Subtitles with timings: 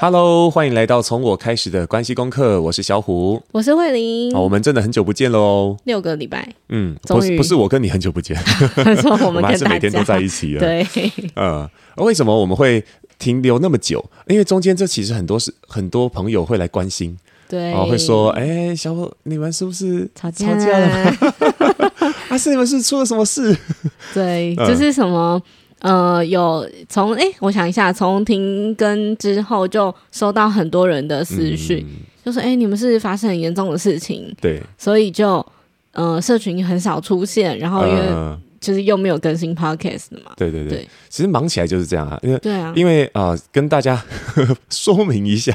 [0.00, 2.62] Hello，欢迎来到从我开始的关系功课。
[2.62, 4.32] 我是小虎，我是慧玲。
[4.32, 6.48] 哦，我们真的很久不见喽，六个礼拜。
[6.68, 8.36] 嗯，不是不是我跟你很久不见，
[9.02, 10.60] 说我们还是每天都在一起了。
[10.60, 10.86] 对，
[11.34, 12.84] 呃， 为什么我们会
[13.18, 14.04] 停留那么久？
[14.28, 17.18] 因为中间这其实很多是很多朋友会来关心，
[17.48, 21.34] 对，哦，会说，哎，小虎，你们是不是吵架吵架了吗？
[22.28, 23.56] 还 是你们是出了什么事？
[24.14, 25.42] 对，就是什么。
[25.80, 35.44] 呃，有从哎，我想一下，从停更之后就收到很多人的私讯，嗯、就说哎，你们是发生很严重的事情，对，所以就
[35.92, 40.88] 呃，社群很少出现，然后因为就是又没有更新 podcast 的嘛，对对对，对。
[41.08, 44.04] 其实忙起来就是这样啊，因为对啊，因为啊、呃，跟大家
[44.68, 45.54] 说明一下，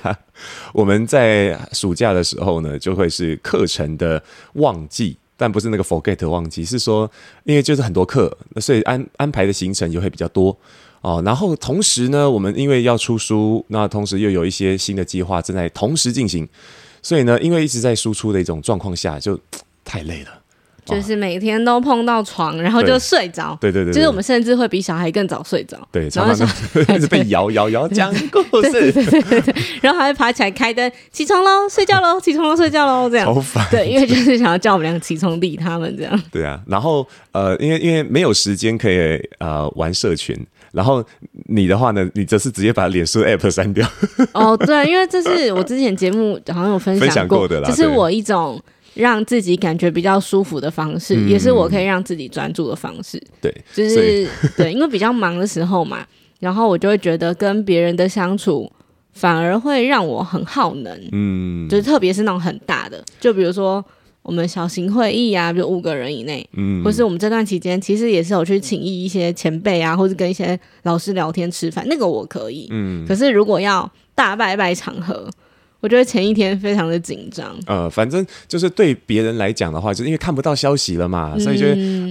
[0.73, 5.17] 我们在暑假的时候呢，就会是课程的旺季。
[5.43, 7.11] 但不是那个 forget 忘记，是说
[7.43, 10.57] 因为就是很多课，所以安安排的行程也会比较多
[11.01, 11.21] 哦。
[11.25, 16.47] 然后同时呢，我们因为要出书，那同时又有一些新的计划正在同时进行，
[17.01, 19.37] 所以呢，因为一直在输出的一种状况下，就
[19.83, 20.42] 太累了。
[20.85, 23.57] 就是每天都碰到床，然后就睡着。
[23.61, 25.77] 对对对，就是我们甚至会比小孩更早睡着。
[25.91, 26.33] 对，然后
[26.93, 28.71] 一直被 摇摇摇讲故事。
[28.71, 33.33] 对对对对， 然后还会爬起来开灯，起床喽，睡觉喽，起床喽，睡觉喽，这样。
[33.33, 33.65] 好烦。
[33.71, 36.21] 对，因为就是想要叫我们俩起床理他们这样。
[36.31, 40.35] 对啊，然后呃，因为因为没有时间可以呃玩社群，
[40.71, 41.03] 然后
[41.47, 43.87] 你的话呢，你则是直接把脸书 app 删掉。
[44.33, 48.61] 哦，对，因为这是我之前节目好像有分享过的啦，这是我一种。
[48.93, 53.21] 让自己感觉比较舒服的方式，嗯、也是我可以让自己专注的方式。
[53.41, 56.05] 对，就是对，因为比较忙的时候嘛，
[56.39, 58.71] 然后我就会觉得跟别人的相处
[59.13, 60.95] 反而会让我很耗能。
[61.11, 63.83] 嗯，就是特别是那种很大的，就比如说
[64.21, 72.67] 我们小型会议啊，比如五个人以内，嗯，或是我们这段期间其实也是有去请益一些前辈啊，或是跟一些老师聊天吃饭，那个我可以。
[72.69, 75.29] 嗯，可是如果要大拜拜场合。
[75.83, 77.53] 我觉得前一天非常的紧张。
[77.65, 81.67] 呃，反正就是对别人来讲的话，就是因为看不到消息了嘛，嗯、所以就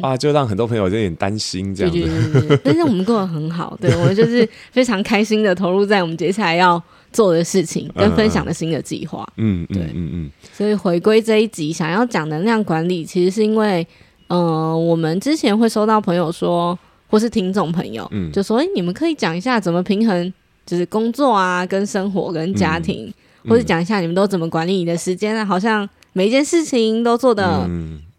[0.06, 1.98] 啊，就让很多朋友有点担心这样子。
[1.98, 6.80] 对对对对， 但是我们过得很好，对我们就是非常开心的投入在我们接下来要
[7.14, 9.26] 做的事情跟分享的新的计划。
[9.38, 10.30] 嗯，对，嗯嗯嗯。
[10.52, 13.86] 所以回归这一集，想要讲能量管理，其实是因为，
[14.26, 16.78] 呃，我们之前会收到朋友说，
[17.08, 20.30] 或是听众朋友，嗯，就说，哎，你们可以讲一下怎么平衡，
[20.66, 23.06] 就是工作啊，跟生活跟家庭。
[23.06, 23.14] 嗯
[23.48, 25.44] 或者讲一下你们都怎么管理你的时间啊？
[25.44, 27.68] 好像每一件事情都做的，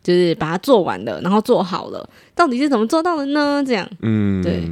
[0.03, 3.63] 就是把它做完了，然后做好了，到底是怎么做到的呢？
[3.65, 4.63] 这样，嗯，对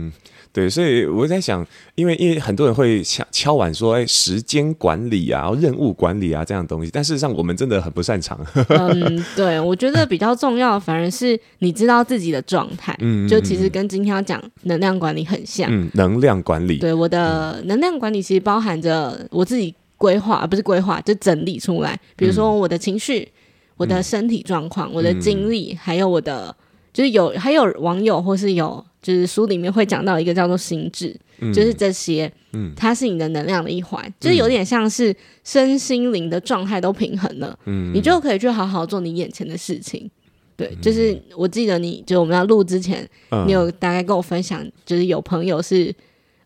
[0.54, 8.38] 对，所以我在想，因为因为很多人会敲敲碗说，哎，时间管理啊，任务管理啊这样的东西，但事实上我们真的很不擅长。
[8.68, 19.74] 嗯，对，我觉得比较重要的反而是你知道自己的状态，嗯，就其实跟今天要讲能量管理很像，嗯，能量管理，对，我的能量管理其实包含着我自己。
[20.02, 22.00] 规划而不是规划，就整理出来。
[22.16, 23.32] 比如说我的情绪、嗯、
[23.78, 26.56] 我的身体状况、嗯、我的经历，还有我的，
[26.92, 40.10] 就是有还有网友或是有，就是书里面会讲到一个叫做心智，嗯、就是这些，嗯，它是你的能量的一环，就是有点像是身心灵的状态都平衡了，嗯，你就可以去好好做你眼前的事情。
[40.58, 45.94] 对，就是我记得你就我们要录之前，嗯、你有大概跟我分享，就是有朋友是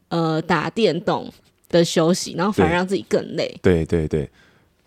[0.09, 1.31] 呃打电动。
[1.69, 3.55] 的休息，然后反而让自己更累。
[3.61, 4.29] 对对对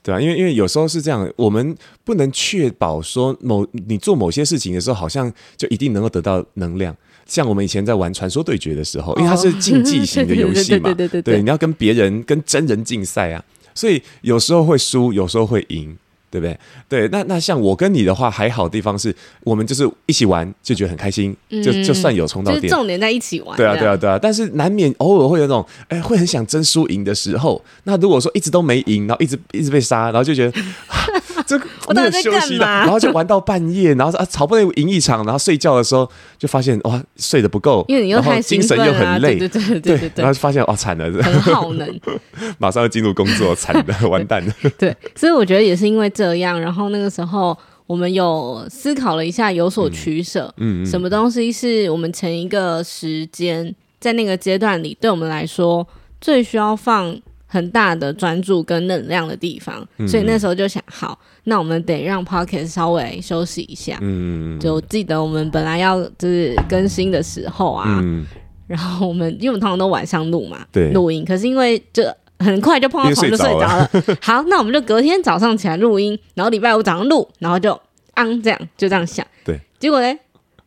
[0.02, 6.96] 对啊，因为因为有时候是这样，我们不能确保说某你做某些事情的时候，好像就一定能够得到能量。
[7.26, 15.96] 像我们以前在玩传说对决的时候，因为它是竞技型的游戏嘛， 对对对，你要跟别人跟真人竞赛啊，所以有时候会输，有时候会赢。
[16.30, 16.58] 对不对？
[16.88, 23.56] 对，那那像我跟你的话，还好的地方是我们就是一起玩就觉得很开心，嗯、就就算有冲到点，就是重点在一起玩。
[23.56, 24.18] 对啊，对啊，对啊。
[24.20, 27.62] 但是难免偶尔会有那种，哎，会很想争输赢的时候。
[27.84, 30.58] 那如果说一直都没赢，然后一直一直被杀，然后就觉得。
[31.48, 42.00] 这我没有休息的， 然后就玩到半夜，然后啊，好不容易赢一场，然后睡觉的时候就发现哇，睡得不够，因为你又太、啊、精神又很累，对对对对对，然后就发现哇，惨了，很耗能，
[42.58, 44.44] 马上要进入工作， 惨的，完蛋。
[44.46, 44.52] 了。
[44.76, 47.56] 对，所以我觉得也是因为这样，然后那个时候
[47.87, 55.88] 我们有思考了一下，有所取舍，嗯，嗯，嗯，什么东西是我们前一个时间在那个阶段里，对我们来说
[56.20, 57.19] 最需要放。
[57.50, 63.98] 很大的专注跟能量的地方，嗯、所以那时候就想，好，那我们得让 Podcast 稍微休息一下。
[64.02, 68.26] 嗯，就记得我们本来要就是更新的时候啊，嗯、
[68.66, 71.24] 然后我们因为我们通常都晚上录嘛，对，录音。
[71.24, 72.04] 可是因为就
[72.38, 73.90] 很快就碰到床就睡着了。
[74.20, 77.80] 好，那我们就隔天早上起来录音，然后礼拜五早上录，然后就
[78.14, 79.26] 昂这样就这样想。
[79.42, 80.18] 对，结果嘞，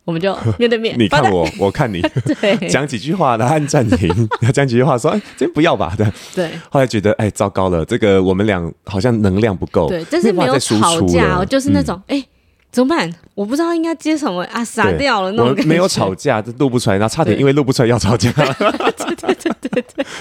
[0.04, 2.02] 我们就 面对面，你看我，我看你，
[2.42, 4.10] 对，讲几句话，然后按暂停，
[4.54, 6.52] 讲几句话，说哎，先不要吧，对，对。
[6.70, 12.24] 后来觉得哎，糟糕了，这个我们俩好像能量不够，对，但是没有吵架，就是那种哎。
[12.72, 13.14] 怎么办？
[13.36, 15.62] 我不知道应该接什么啊，傻掉了那种感觉。
[15.64, 18.32] 我没有吵架，这录不出来，然后差点因为录不出来要吵架。
[18.32, 20.16] 对对对对，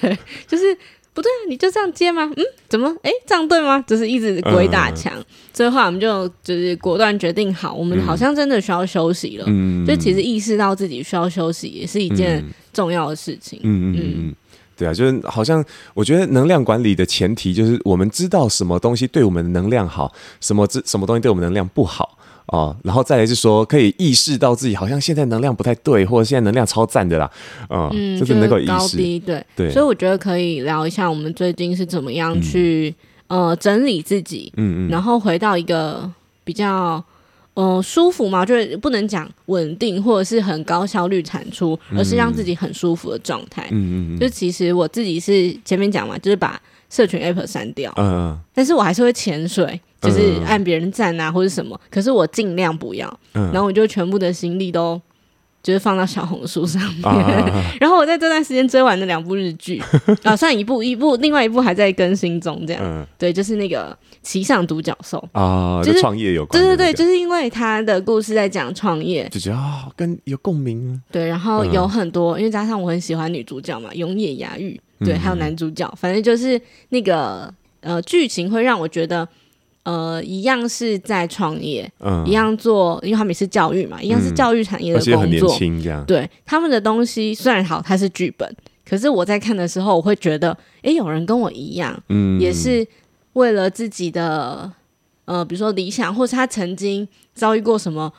[0.00, 0.64] 对，就是
[1.16, 1.40] 不对啊！
[1.48, 2.30] 你就这样接吗？
[2.36, 2.94] 嗯，怎么？
[3.02, 3.82] 哎，这样对吗？
[3.88, 5.10] 就是一直鬼打墙。
[5.52, 9.44] 最后我们就就是果断决定好，我们好像真的需要休息了。
[9.48, 13.58] 嗯，就其实意识到自己需要休息，也是一件重要的事情。
[13.62, 14.34] 嗯嗯嗯。
[14.76, 15.64] 对啊，就是好像
[15.94, 27.30] 我觉得能量管理的前提就是我们知道什么东西对我们的能量好，什么什么东西对我们能量不好哦，然后再来是说可以意识到自己好像现在能量不太对，或者现在能量超赞的啦，
[27.68, 32.94] 哦、嗯，就是能够意识高低对对，所以我觉得可以聊一下我们最近是怎么样去、
[33.28, 36.10] 嗯、呃整理自己，嗯嗯，然后回到一个
[36.44, 37.02] 比较。
[37.56, 43.66] 嗯、呃，舒服嘛，就是不能讲稳定或者是很高效率产出，而是让自己很舒服的状态。
[43.70, 47.92] 嗯嗯，就其实我自己是前面讲嘛，就是把社群 app 删掉。
[47.96, 48.38] 嗯嗯。
[48.54, 53.08] 但是我还是会潜水，就是按别人赞啊或者什么，可是我尽量不要。
[53.34, 53.50] 嗯。
[53.52, 55.00] 然后我就全部的心力都。
[55.66, 59.82] 就是放到小红书上面，啊、 然后我在这段时间追完了两部日剧
[60.22, 63.90] 啊，算一部一部，另外一部还在更新中，这样、嗯、对，就是那个
[64.22, 76.60] 《骑上独角兽》啊，就是创业有关、那个，对对对，就是因为他的故事在讲创业，就觉得啊，跟有共鸣，对，然后有很多，嗯、因为加上我很喜欢女主角嘛，永野芽郁，对，还有男主角，反正就是
[76.90, 79.28] 那个呃，剧情会让我觉得。
[79.86, 86.04] 呃，一样是在创业，嗯，一样做，因为他们也是教育嘛，一样是教育产业的工作，嗯、很年轻这样。
[86.04, 88.52] 对，他们的东西虽然好，它是剧本，
[88.84, 90.50] 可是我在看的时候，我会觉得，
[90.82, 92.84] 哎，有人跟我一样，嗯，也是
[93.34, 94.68] 为了自己的，
[95.24, 98.12] 呃，比如说理想，或是他曾经遭遇过什么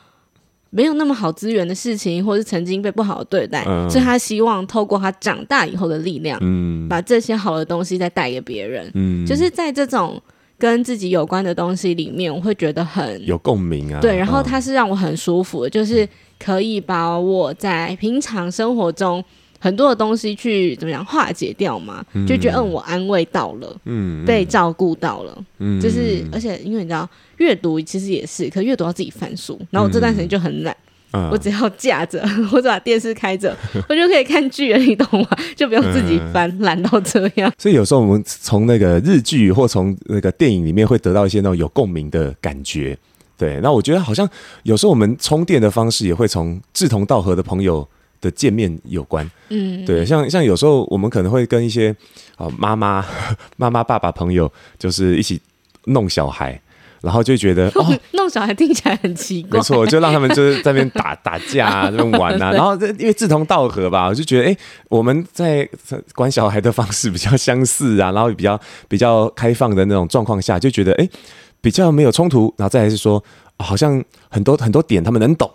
[0.70, 10.18] 没有那么好资源的事情，或是曾经被不好的对待，嗯、所以他希望透过他长大以后的力量，嗯，把这些好的东西再带给别人，嗯，就是在这种。
[10.58, 14.00] 跟自己有关的东西里面，我会觉得很有共鸣啊。
[14.00, 16.08] 对，然后它是让我很舒服的，嗯、就是
[16.38, 19.24] 可以把我在平常生活中
[19.60, 30.74] 很多的东西去怎么样化解掉嘛，嗯、就觉得嗯，我安慰到了，嗯，被照顾到了，嗯，就是而且因为你知道，阅读其实也是，可阅读要自己翻书，然后我这段时间就很懒。
[30.74, 30.87] 嗯、
[31.30, 33.56] 我只要架着， 或者把电视开着，
[33.88, 35.28] 我就可以看剧了，你懂吗？
[35.56, 37.52] 就不用自己翻，懒、嗯、到这样。
[37.58, 42.96] 所以有时候我们从那个日剧或从那个电影里面会得到一些那种有共鸣的感觉。
[43.36, 44.28] 对，那我觉得好像
[44.64, 47.86] 有时候我们充电的方式也会从志同道合的朋友
[48.20, 49.28] 的见面有关。
[49.48, 51.94] 嗯，对，像像有时候我们可能会跟一些
[52.36, 53.04] 啊妈妈、
[53.56, 55.40] 妈妈、爸爸朋友，就是一起
[55.84, 56.60] 弄小孩。
[57.00, 59.58] 然后就觉得 哦，弄小孩听起来很奇怪。
[59.58, 62.52] 没错，就让他们就是在那边打 打架啊，那边玩啊。
[62.52, 64.56] 然后因为志同道合吧，我就觉得哎，
[64.88, 65.68] 我们在
[66.14, 71.08] 管小孩的方式比较相似啊，然后比较比较开放的那种状况下，就觉得哎，
[71.60, 72.52] 比较没有冲突。
[72.56, 73.22] 然后再来是说，
[73.58, 75.50] 好像很多很多点他们能懂，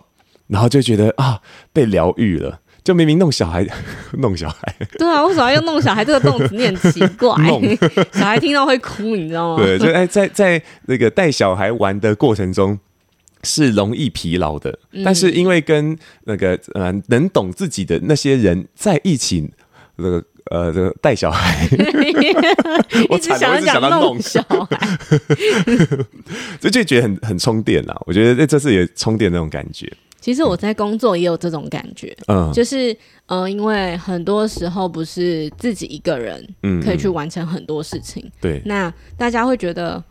[0.46, 1.40] 然后就觉得啊，
[1.72, 2.58] 被疗愈了。
[2.84, 3.66] 就明明弄小孩，
[4.18, 4.76] 弄小孩。
[4.98, 6.54] 对啊，为什么要弄小孩这个动词？
[6.54, 7.34] 你很奇怪。
[8.12, 9.64] 小孩听到会哭，你知道吗？
[9.64, 12.78] 对，就哎，在在那个带小孩玩的过程中
[13.42, 19.50] 是容易疲劳的，嗯、但是因为跟那个呃能懂自己的那些人在一起，
[19.96, 21.66] 这个呃这个带小孩，
[23.08, 24.98] 我只想要讲弄小孩，
[26.60, 27.96] 这就觉得很很充电啦。
[28.06, 29.90] 我觉得这次也充电那种感觉。
[30.24, 36.42] 其实我在工作也有这种感觉，嗯，就是呃，因为很多时候不是自己一个人，
[36.82, 38.62] 可以去完成很多事情，对、嗯。
[38.64, 40.02] 那大家会觉得，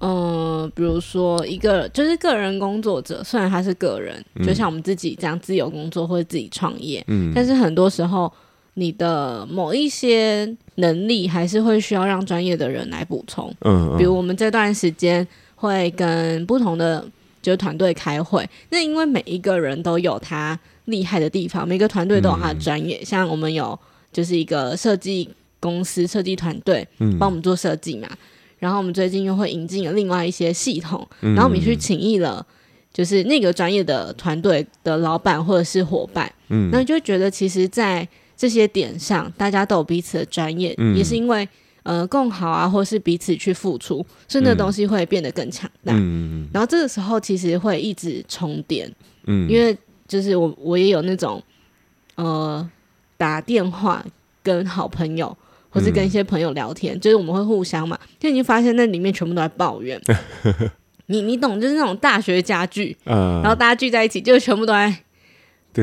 [0.00, 8.30] 嗯、呃，比如说一个就是个人工作者，虽然他是个人，就像我们自己这样自由工作或者自己创业，嗯，但是很多时候
[8.74, 17.02] 你的某一些能力还是会需要让专业的人来补充，嗯，嗯，比如我们这段时间会跟不同的。
[17.42, 22.98] 就是团队开会，那因为每一个人都有他厉害的地方，每个团队都有他的专业。
[23.02, 23.78] 嗯、像我们有
[24.12, 26.86] 就是一个设计公司设计团队，
[27.18, 28.06] 帮我们做设计嘛。
[28.08, 28.18] 嗯、
[28.60, 32.46] 然后我们最近又会引进了另外一些系统，嗯、然后我们去请益了
[32.92, 36.32] 就是那个专业的团队的老板或者是伙伴。
[36.48, 41.48] 嗯，那就觉得其实，在这些点上，大家都有彼此的专业，嗯、也是因为。
[41.82, 45.92] 呃，更好啊，或是彼此去付出，所以那东西会变得更强大。
[45.96, 48.90] 嗯，然后这个时候其实会一直充电。
[49.26, 51.42] 嗯，因为就是我我也有那种
[52.16, 52.70] 呃
[53.16, 54.04] 打电话
[54.42, 55.36] 跟好朋友，
[55.70, 60.00] 或是跟一些朋友聊天，嗯、就是我们会互相嘛，就已经发现那里面全部都在抱怨。
[61.06, 64.96] 你你懂，就是那种大学家具，嗯，然后大家聚在一起，就全部都在对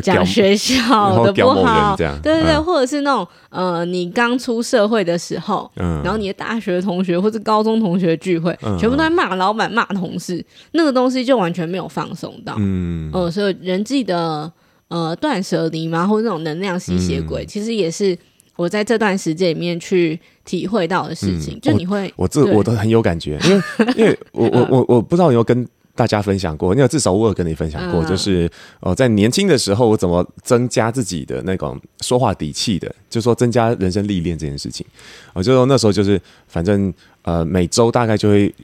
[0.01, 2.63] 讲学校的不好，对对对，嗯。
[2.63, 6.01] 或者是那种呃，你刚出社会的时候，嗯。
[6.03, 8.77] 然后你的大学同学或者高中同学聚会，嗯。
[8.77, 13.09] 全部都在骂老板、骂同事，那个东西就完全没有放松到，嗯。
[13.13, 14.51] 呃，所以人际的
[14.89, 17.47] 呃断舍离嘛，或者那种能量吸血鬼，嗯。
[17.47, 18.17] 其实也是
[18.55, 21.59] 我在这段时间里面去体会到的事情，嗯。
[21.61, 23.63] 就你会，我这我都很有感觉，因为
[23.95, 25.67] 因为我我我我不知道有跟
[25.99, 28.07] 大家分享过，因为至少我有跟你分享过，嗯。
[28.07, 34.85] 就是呃在年轻的时候我怎么增加自己的那种说话底气的，就说增加人生历练这件事情，
[35.33, 38.55] 我就说那时候就是反正呃每周大概就会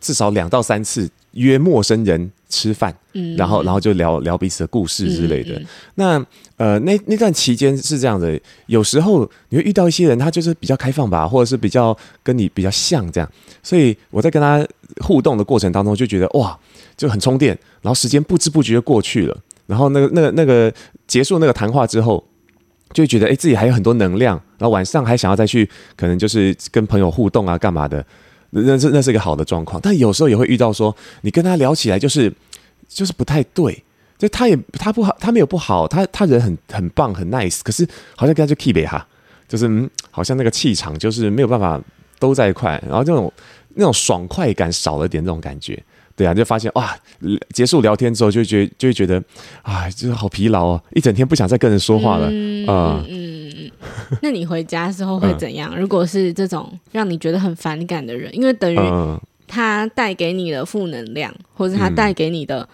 [0.00, 5.60] 至少两到三次约陌生人吃饭，嗯，然后然后就聊聊彼此的故事之类的。
[5.96, 6.24] 那
[6.56, 13.30] 呃，那那段期间是这样的，有时候你会遇到一些人，他就是比较开放吧，或者是比较跟你比较像这样，
[13.62, 14.66] 所以我在跟他
[15.04, 16.58] 互动的过程当中，就觉得哇，
[16.96, 20.72] 就很充电，然后时间不知不觉就过去了，然后那个那个那个
[21.06, 22.22] 结束那个谈话之后，
[22.92, 28.04] 就觉得哎，自己还有很多能量，然后晚上还想要再去，可能就是跟朋友互动啊，干嘛的，
[28.50, 32.32] 那是那是一个好的状况，但有时候也会遇到说，你跟他聊起来就是
[32.88, 33.84] 就是不太对。
[34.18, 39.06] 就他也他不好，他没有不好，他他人很很棒很 nice，可是好像跟他就 keep 哈，
[39.46, 41.80] 就是嗯，好像那个气场就是没有办法
[42.18, 43.32] 都在一块，然后这种
[43.74, 45.82] 那种爽快感少了点，这种感觉，
[46.16, 46.96] 对啊，就发现哇，
[47.52, 49.22] 结束聊天之后就觉就会觉得
[49.62, 53.70] 哎，就是好疲劳哦，一整天不想再跟人说话了，嗯啊、嗯嗯。
[54.22, 55.76] 那你回家之后会怎样？
[55.78, 58.78] 如果是这种让你觉得很反感的人，因为等于
[59.46, 62.68] 他带给你的负能量，或者他带给你的。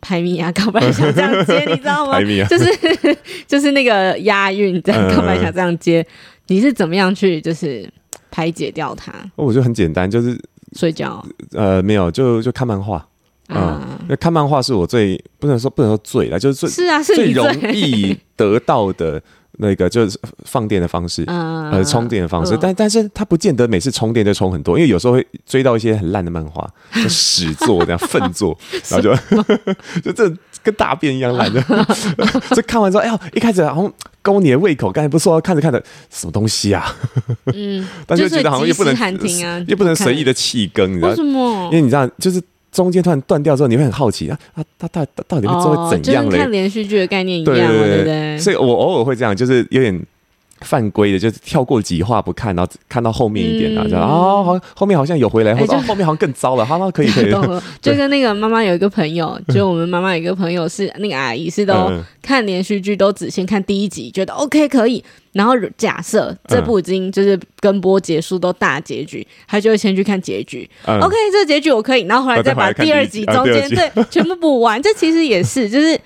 [0.00, 2.16] 排名啊，告白想这样接， 你知道吗？
[2.16, 2.64] 啊、就是
[3.46, 6.04] 就是那个押韵，这样告白想这样接，
[6.46, 7.86] 你是怎么样去就是
[8.32, 9.12] 排解掉它？
[9.36, 10.36] 我觉得很简单，就是
[10.72, 11.24] 睡觉。
[11.52, 12.96] 呃，没有，就就看漫画
[13.46, 13.86] 啊。
[14.08, 19.22] 那、嗯、看漫画是我最不能说不能说最了，就是最是啊，是最容易得到的。
[19.58, 28.58] 那个就是放电的方式，嗯、 呃，充电的方式，嗯、但但是它不见得每次充电就充很多，因为有时候会追到一些很烂的漫画， 就屎作这样粪作，
[28.88, 29.14] 然后就
[30.00, 31.62] 就这跟大便一样烂的，
[32.54, 33.92] 这看完之后，哎呦，一开始好像
[34.22, 36.94] 勾你的胃口，刚才不是说看着看着什么东西啊？
[37.54, 41.64] 嗯， 但就觉得好像又不能啊，也不能随意的弃更，你知道为什么？
[41.66, 42.42] 因为你知道就是。
[42.72, 46.28] 中间突然断掉之后，你会很好奇啊啊，他到底到底会做会怎样嘞？
[46.28, 48.38] 哦、就是看连续剧的概念一样，对对对，对不对？
[48.38, 49.94] 所以我偶尔会这样，就是有点
[50.62, 57.30] 犯规的，就是跳过几话不看，然后看到后面一点啊，这样啊，好、哦，后面好像有回来，后面好像更糟了，好那，可以 可以。
[57.80, 61.90] 就跟那个妈妈有一个朋友， 就我们妈妈有一个朋友是那个阿姨，是都
[62.22, 65.02] 看连续剧都只先看第一集，觉得 OK 可以。
[65.32, 70.68] 然后假设这部已经就是跟播结束都大结局，他就会先去看结局。
[70.84, 74.80] 嗯、OK，这个结局我可以，然后回来再把第二集中间对 全部补完。
[74.82, 75.98] 这其实也是，就是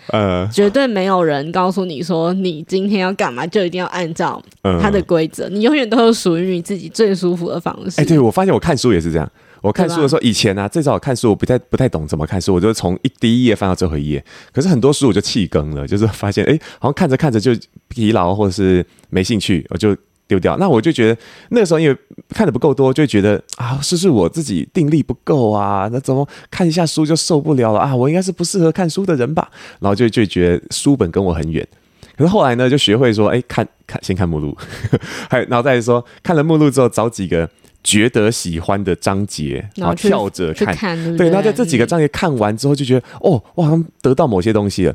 [0.52, 4.42] 绝对没有人告诉你说你今天要干嘛，就一定要按照
[4.80, 5.48] 他的规则。
[5.48, 8.00] 你永远都有属于你自己最舒服的方式。
[8.00, 9.28] 哎，对，我发现我看书也是这样。
[9.62, 14.24] 我看书的时候，以前啊，最早看书，我不太不太懂怎么看书，我就从一第一页翻到最后一页。
[14.52, 17.52] 可是很多书我就弃更了，就是发现哎、欸，好像看着看着就
[17.88, 19.96] 疲劳或者是没兴趣，我就
[20.28, 20.56] 丢掉。
[20.58, 21.20] 那我就觉得
[21.50, 21.96] 那个时候因为
[22.30, 25.88] 看的不够多，就觉得啊，是不是我自己定力不够啊？
[25.92, 27.96] 那怎么看一下书就受不了了啊？
[27.96, 29.50] 我应该是不适合看书的人吧？
[29.80, 31.66] 然后就就觉得书本跟我很远。
[32.16, 34.56] 可是后来呢，就学会说，哎、欸，看看先看目录，
[35.28, 37.48] 还然后再说看了目录之后找几个。
[37.86, 44.94] 觉得喜欢的章节，然后跳着看，看对，对，然后在这几个章节看完之后，就觉得、嗯、哦，我好像得到某些东西了。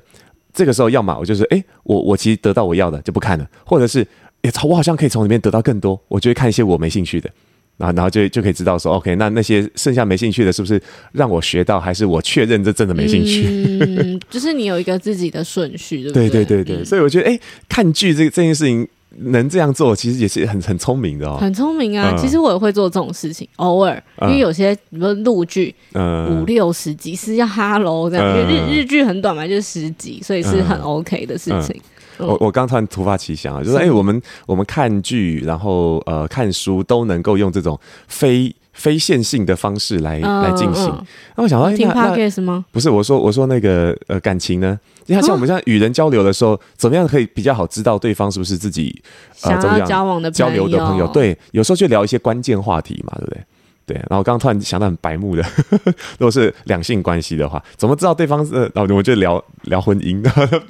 [0.53, 4.05] 这个时候，要么我就是哎，我我其实得到我要的就不看了，或者是
[4.41, 7.29] 哎，我好像可以从里面得到更多，我就会看一些我没兴趣的，
[7.77, 10.81] 然后然后就就可以知道说，OK，那那些剩下没兴趣的，是不是
[11.13, 13.45] 让我学到，还是我确认这真的没兴趣？
[13.79, 16.29] 嗯， 就是你有一个自己的顺序，对不对？
[16.29, 18.85] 对对对对，所以我觉得哎，看剧这这件事情。
[19.17, 21.37] 能这样做，其实也是很很聪明的哦。
[21.39, 22.11] 很聪明啊！
[22.13, 31.79] 嗯、其实我也会做这种事情，偶尔，因为有些比如说陆剧，嗯，五六十集是要哈喽这样，嗯、因为日日剧很短嘛，就是十集，所以是很 OK 的事情。
[32.17, 38.53] 我我刚突然突发奇想啊，就是哎、欸，我们我们看剧，然后呃看书都能够用这种非。
[38.73, 40.87] 非线性的方式来、嗯、来进行，
[41.35, 42.65] 那、嗯、我想到听 podcast 吗？
[42.71, 44.79] 不是，我说我说那个呃感情呢？
[45.07, 49.01] 你看像我们像与人交流的时候，怎么样可以比较好知道对方是不是自己
[49.41, 51.07] 呃想要交往的交流的朋友？
[51.07, 53.43] 对，有时候就聊一些关键话题嘛，对不对？
[53.87, 53.95] 对。
[54.09, 55.43] 然后刚刚突然想到很白目的，
[56.17, 58.53] 如果是两性关系的话，怎么知道对方是？
[58.53, 60.21] 然后我们就聊聊婚姻，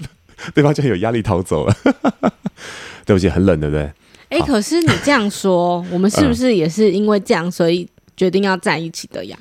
[0.55, 1.75] 对方就有压力逃走了。
[3.05, 3.84] 对不起，很冷，对不对？
[4.29, 9.38] 哎、欸，可是你这样说，我们是不是也是因为这样，所以决定要在一起的呀？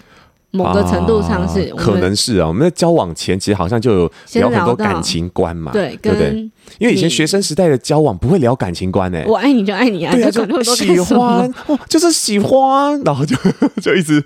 [0.53, 2.49] 某个程度上是，可能是啊。
[2.49, 6.51] 我们在交往前其实好像就有聊很多感情观嘛，对，对不对？
[6.79, 11.53] 因为以前学生时代的交往不会聊感情观诶，我爱你就爱你啊，就喜欢，
[11.89, 13.37] 就是喜欢，然后就
[13.83, 14.23] 就一直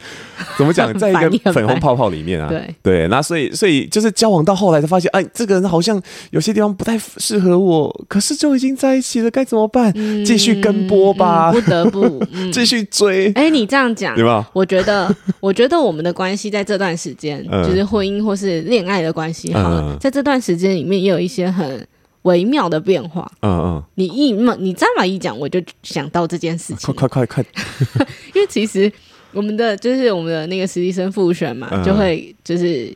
[0.58, 6.00] 怎么讲，在一个粉红泡泡里面啊，对对，那所以所以就是交往到后来才发现，哎，这个人好像
[6.30, 9.92] 有些地方不太适合我，可是就已经在一起了，该怎么办？
[10.24, 13.32] 继续跟播吧，不得不 继续追。
[13.32, 14.46] 哎，你这样讲对吧？
[14.52, 21.86] 我觉得，我觉得我们的关系在这段时间，就是婚姻或是恋爱的关系，好了，在这段时间里面也有一些很。
[22.24, 28.90] 微妙的变化，嗯嗯，你一你这么一讲，我就想到这件事情，快快快快， 因为其实
[29.30, 32.90] 我们的就是我们的那个实习生复选嘛，就会就是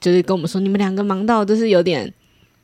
[0.00, 2.14] 就是跟我们说，你们两个忙到就是有点，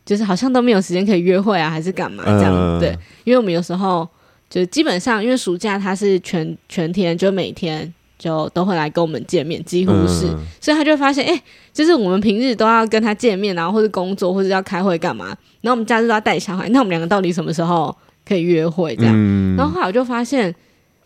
[0.05, 2.79] 就是好像都没有时间可以约会啊，还是干嘛这样？
[2.79, 4.09] 对，因为我们有时候
[4.49, 7.93] 就基本上，因为暑假他是全全天，就每天。
[8.18, 11.42] 就都会来跟我们见面，几乎是，嗯、所以他就会发现，哎、欸，
[11.73, 15.26] 就是我们平日都要跟他见面，然后或者工作，或者要开会干嘛，
[15.61, 17.94] 然后我们假日都要带小孩，那我们两个到底什么时候
[18.26, 18.96] 可以约会？
[18.96, 20.54] 这样，嗯、然后后来我就发现，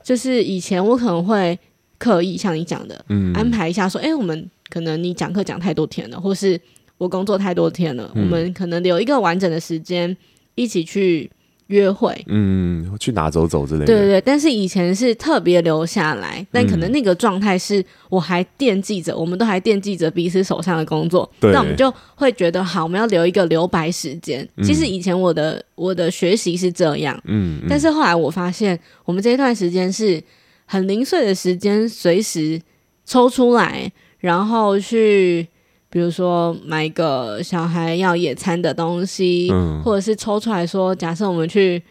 [0.05, 1.59] 就是以前我可能会
[1.99, 6.61] 刻意像你讲的，嗯、安排一下，说，哎、欸，我们可能你讲课讲太多天了，或是
[6.97, 10.17] 我工作太多天了，嗯、我们可能留一个完整的时间
[10.55, 11.31] 一起去。
[11.71, 13.87] 约会，嗯，去哪走走之类的。
[13.87, 24.47] 对对对，但是以前是特别留下来，但可能那个状态是我还惦记着，嗯、我们都还惦记着彼此手上的工作，对那我们就会觉得好，我们要留一个留白时间。
[24.57, 30.23] 嗯、其实以前我的我的学习是这样，嗯，嗯但是后来我发现，我们这一段时间是
[30.67, 32.61] 很零碎的时间，随时
[33.07, 35.49] 抽出来，然后去。
[35.91, 41.83] 比如说买个小孩要野餐的东西，嗯、或者是抽出来说，假设我们去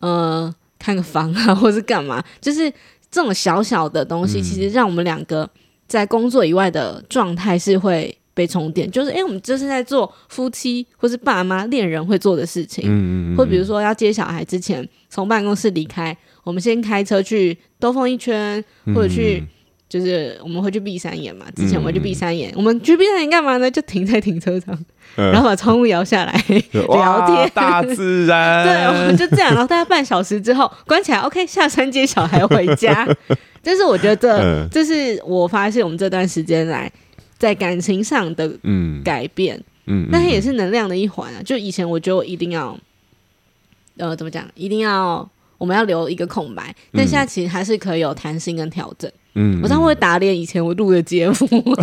[0.00, 2.70] 呃看个房啊， 或是干嘛，就是
[3.10, 5.48] 这种小小的东西，嗯、其实让我们两个
[5.86, 8.90] 在工作以外的状态是会被充电。
[8.90, 19.44] 就是哎、欸，我们就是在做夫妻或是爸妈恋人会做的事情，或比如说要接小孩之前，从办公室离开，我们先开车去兜风一圈，或者去。
[19.92, 23.70] 嗯就是我们会去碧山岩嘛，之前我们去碧山岩，嗯、我们去碧山岩干嘛呢？
[23.70, 24.74] 就停在停车场，
[25.16, 26.32] 嗯、然后把窗户摇下来
[26.72, 28.64] 聊天，大自然。
[28.64, 33.06] 对，我们就这样，然后大概半小时之后关起来，OK，下山接小孩回家。
[33.62, 36.90] 但是我觉得这，嗯、这是我发现我们这段时间来
[37.36, 38.50] 在感情上的
[39.04, 41.42] 改变，嗯，但它也是能量的一环啊。
[41.44, 42.74] 就以前我觉得我一定要，
[43.98, 44.48] 呃，怎么讲？
[44.54, 45.28] 一定要
[45.58, 49.12] 我们要留一个空白，但现在其实还是可以有弹性跟调整。
[49.34, 51.74] 嗯，我常常会打脸以前我录的节目，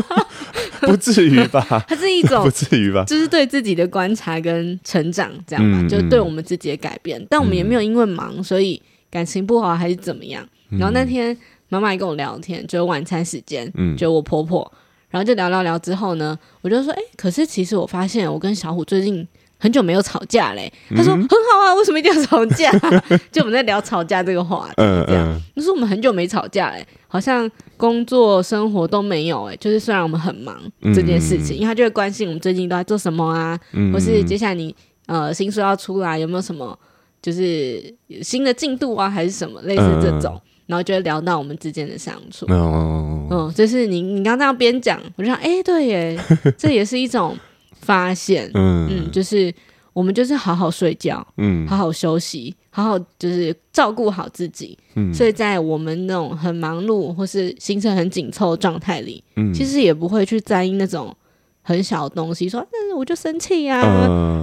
[0.80, 1.64] 不至于吧？
[1.86, 3.04] 它是一种 不至于吧？
[3.04, 7.20] 就是对自己的观察跟成长，这样吧，嗯、就对我们自己的改变。
[7.20, 8.80] 嗯、但我们也没有因为忙，所以
[9.10, 10.46] 感情不好还是怎么样。
[10.70, 11.36] 然后那天
[11.68, 14.72] 妈妈也跟我聊天，就晚餐时间，嗯，就我婆婆，
[15.10, 19.26] 然后就聊聊聊之后呢，我就说，哎、欸，可是其实我发现我跟小虎最近。
[19.58, 22.70] 很久没有吵架嘞，他说很好啊，为什么一定要吵架？
[23.32, 25.42] 就我们在聊吵架这个话题，这样。
[25.54, 30.56] 他说我们很久没吵架嘞，好像工作生活都没有哎，就是虽然我们很忙
[30.94, 33.58] 这件事情，因为他就会关心我们最近都在做什么啊，
[33.92, 34.74] 或是接下来你
[35.06, 36.78] 呃新书要出来有没有什么
[37.22, 37.82] 就是
[38.22, 42.44] 新的进度啊，还是什么类似这种，然后就会聊到我们之间的相处。
[42.50, 46.20] 嗯，就是你你刚刚这样边讲，我就想哎，对耶，
[46.58, 47.34] 这也是一种。
[47.80, 48.88] 发现，嗯。
[48.90, 49.52] 嗯，就是
[49.92, 61.16] 我们就是好好睡觉，嗯，好好休息，好好就是照顾好自己，嗯，所以在我们那种很忙碌或是行程很紧凑的状态里，嗯，其实也不会去在意那种
[61.62, 63.80] 很小的东西，说，嗯，我就生气呀，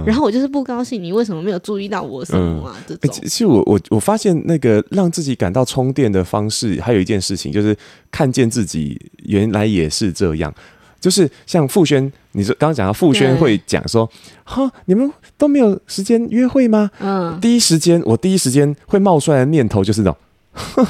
[0.04, 2.76] 然后我就是不高兴，你为什么没有注意到我什么啊？
[2.86, 7.76] 这种，其实我我我发现那个让自己感到充电的方式，还有一件事情，就是
[8.10, 10.52] 看见自己原来也是这样。
[11.00, 14.10] 就是像傅轩，你说刚刚讲到傅轩会讲说，
[14.44, 16.90] 哈，你们都没有时间约会吗？
[16.98, 20.16] 嗯，第一时间我第一时间会冒出来的念头就是那种，
[20.52, 20.86] 哼，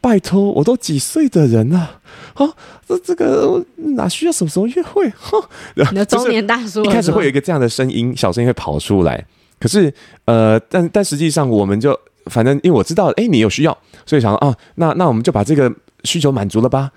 [0.00, 2.00] 拜托，我都几岁的人了，
[2.34, 2.48] 啊，
[2.86, 5.10] 这这个哪需要什么时候约会？
[5.16, 5.42] 哼，
[5.74, 9.24] 你的中年大叔，一开始会有一个这样的声音，小声音会跑出来。
[9.58, 9.92] 可是，
[10.26, 15.72] 呃，但但实际上，我们就反正因为我知道，哎，你有需要，所以想说啊，那那我们就把这个
[16.04, 16.90] 需求满足了吧。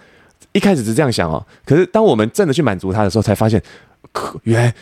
[0.53, 3.61] 一开始是这样想哦，可是当我们真的去满足他的时候，才发现，
[4.43, 4.73] 原来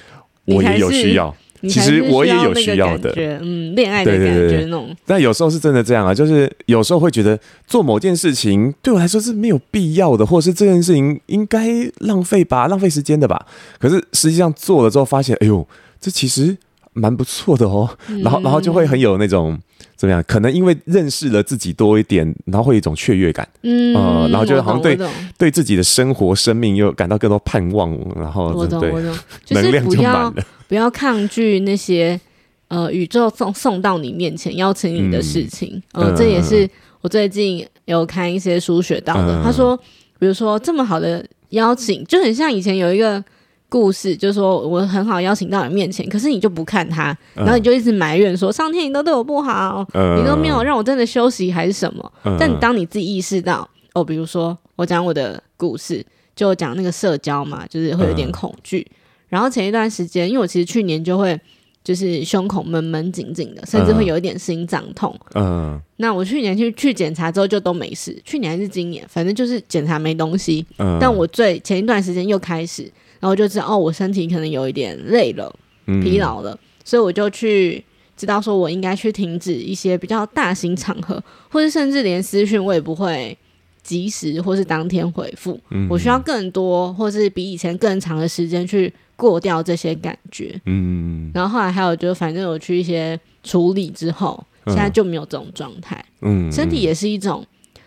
[0.45, 1.35] 我也有需要。
[1.67, 4.95] 其实我也有需要的，嗯，恋爱的感觉，那种。
[5.03, 11.67] 但有时候是真的这样啊，就是有时候会觉得做某件事情对我来说是没有必要的，或者是这件事情应该
[12.01, 13.47] 浪费吧，浪费时间的吧。
[13.79, 15.67] 可是实际上做了之后，发现，哎呦，
[15.99, 16.55] 这其实
[16.95, 17.87] 蛮不错的哦。
[18.07, 19.55] 嗯、然后然后就会很有那种
[19.95, 20.23] 怎么样？
[20.27, 24.97] 可能因为认识了自己多一点，然后会有一种雀跃感，嗯、呃，然后就好像对
[25.37, 28.89] 对自己的生活生命又感到更多盼望，然后我懂对
[29.45, 29.55] 就
[30.01, 30.33] 满了。
[30.67, 32.19] 不要抗拒那些
[32.69, 36.67] 呃宇宙送送到你面前邀请你的事情，嗯、呃，这也是
[37.01, 39.39] 我最近有看一些书学到的。
[39.39, 39.77] 嗯、他说，
[40.17, 43.23] 比如说这么好的邀请，就很像以前有一个
[43.75, 52.13] 故事，就是说我很好邀请到你面前，可是你就不看他，然后你就一直埋怨说、嗯、上天你都对我不好，嗯、你都没有让我真的休息还是什么。
[52.23, 58.87] 嗯、但当你自己意识到，哦，比如说我讲我的故事，就讲那个社交嘛，就是会有点恐惧。
[58.89, 58.95] 嗯
[59.27, 61.37] 然后前一段时间，因为我其实去年就会
[61.83, 65.13] 就是胸口闷闷紧紧的，甚至会有一点心脏痛。
[65.33, 68.17] 嗯，那我去年去去检查之后就都没事。
[68.23, 70.65] 去年还是今年，反正就是检查没东西。
[70.77, 72.89] 嗯，但我最前一段时间又开始，
[73.25, 75.51] 然后就知道哦，我身体可能有一点累了，
[76.03, 77.83] 疲劳了，嗯、所以我就去
[78.15, 83.35] 知道说我应该去停止一些比较大型场合，或者甚至连私讯我也不会。
[83.81, 90.59] 及时或是当天回复，嗯、我需要更多或是比以前更长的时间去过掉这些感觉。
[90.65, 96.03] 嗯，然后后来还有就是，反正我去一些处理之后，嗯、现在就没有这种状态。
[96.21, 97.45] 嗯，身体也是一种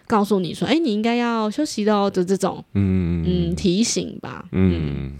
[0.09, 4.45] 告诉你说，哎、欸，你应该要休息的哦，就这种嗯嗯提醒吧。
[4.51, 5.13] 嗯，嗯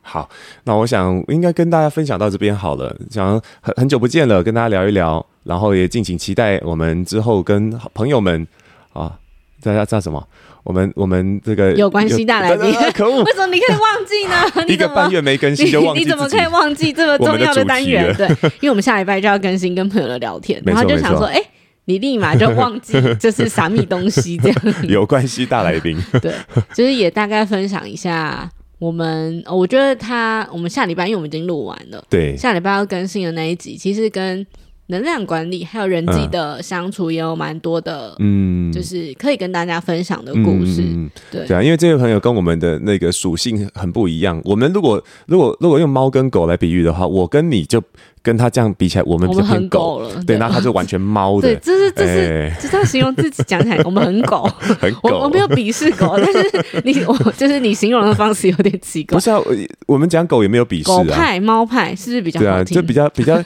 [0.00, 0.28] 好，
[0.64, 2.96] 那我想应该跟大家分享到这边好了。
[3.10, 8.44] 想很很久不见了，跟大家聊一聊，然后也敬请期待我们之后跟朋友们
[8.92, 9.18] 啊。
[9.64, 10.20] 大家叫什么？
[10.64, 13.22] 我们我们这个有关系大来宾，可恶！
[13.22, 14.66] 为什么你可以忘记呢？
[14.66, 18.12] 一个半月没更新就忘记， 你怎么可以忘记这么重要的单元？
[18.18, 18.26] 对，
[18.60, 21.40] 因为我们下礼拜就要更新跟朋友的聊天，然后就想说，哎，
[21.86, 24.58] 你立马就忘记 这是啥米东西这样。
[24.88, 26.32] 有关系大来宾， 对，
[26.74, 34.46] 就是也大概分享一下我们，我觉得他我们下礼拜，因为我们已经录完了，对，下礼拜要更新的那一集，其实跟。
[34.88, 44.38] 能量管理还有人际的相处也有蛮多的，嗯，就是可以跟大家分享的故事，嗯、对对啊，因为这位朋友跟我们的那个属性很不一样。
[44.44, 47.82] 我们如果如果如果用猫跟狗来比喻的话，我跟你就。
[48.22, 50.08] 跟他这样比起来，我们比较偏狗了。
[50.26, 51.48] 对，那他就完全猫的。
[51.48, 54.48] 对，这是这是这样形容自己讲起来，我们很狗。
[54.80, 55.18] 很狗。
[55.18, 59.16] 我没有鄙视狗， 但是你我就是你形容的方式有点奇怪。
[59.16, 59.38] 不是啊，
[59.86, 60.96] 我们讲狗也没有鄙视啊。
[60.96, 62.64] 狗派、猫派是不是比较好听？
[62.64, 63.42] 对啊，就比较比较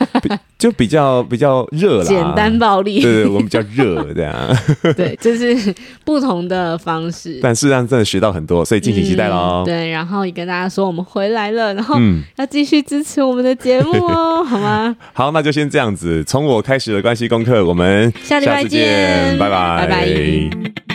[0.59, 2.05] 就比较比较热啦。
[2.05, 3.01] 简单暴力。
[3.01, 4.35] 对对，我们比较热这样。
[4.97, 7.41] 对，就是不同的方式。
[7.43, 9.62] 但事实上真的学到很多，所以敬请期待喽。
[9.65, 11.97] 对，然后也跟大家说我们回来了，然后
[12.37, 14.96] 要继续支持我们的节目哦，好吗？
[15.14, 16.22] 好，那就先这样子。
[16.24, 20.86] 从我开始的关系功课，我们下礼拜见，拜拜，拜拜。